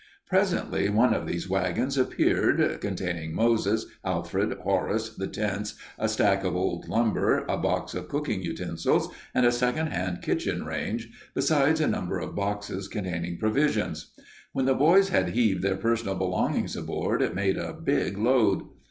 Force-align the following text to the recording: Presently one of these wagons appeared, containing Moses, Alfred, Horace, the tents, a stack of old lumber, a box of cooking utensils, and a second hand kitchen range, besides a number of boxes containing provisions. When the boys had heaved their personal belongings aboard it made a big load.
Presently 0.25 0.89
one 0.89 1.13
of 1.13 1.27
these 1.27 1.47
wagons 1.47 1.95
appeared, 1.95 2.81
containing 2.81 3.35
Moses, 3.35 3.85
Alfred, 4.03 4.53
Horace, 4.63 5.09
the 5.15 5.27
tents, 5.27 5.75
a 5.99 6.09
stack 6.09 6.43
of 6.43 6.55
old 6.55 6.87
lumber, 6.89 7.45
a 7.47 7.55
box 7.55 7.93
of 7.93 8.07
cooking 8.09 8.41
utensils, 8.41 9.09
and 9.35 9.45
a 9.45 9.51
second 9.51 9.89
hand 9.91 10.23
kitchen 10.23 10.65
range, 10.65 11.11
besides 11.35 11.79
a 11.79 11.87
number 11.87 12.17
of 12.17 12.33
boxes 12.35 12.87
containing 12.87 13.37
provisions. 13.37 14.11
When 14.53 14.65
the 14.65 14.73
boys 14.73 15.09
had 15.09 15.29
heaved 15.35 15.61
their 15.61 15.77
personal 15.77 16.15
belongings 16.15 16.75
aboard 16.75 17.21
it 17.21 17.35
made 17.35 17.57
a 17.59 17.71
big 17.71 18.17
load. 18.17 18.63